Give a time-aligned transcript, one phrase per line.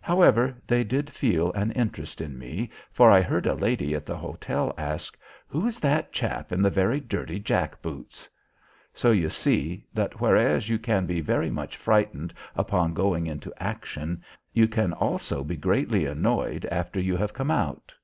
[0.00, 4.16] However, they did feel an interest in me, for I heard a lady at the
[4.16, 5.16] hotel ask:
[5.46, 8.28] "Who is that chap in the very dirty jack boots?"
[8.94, 14.24] So you see, that whereas you can be very much frightened upon going into action,
[14.52, 17.94] you can also be greatly annoyed after you have come out.